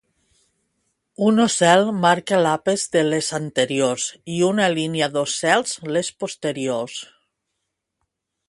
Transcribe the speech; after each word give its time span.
Un 1.27 1.41
ocel 1.43 1.85
marca 2.05 2.39
l'àpex 2.45 2.85
de 2.97 3.03
les 3.11 3.29
anteriors 3.41 4.07
i 4.37 4.41
una 4.49 4.71
línia 4.79 5.13
d'ocels 5.19 5.77
les 5.95 6.11
posteriors. 6.25 7.01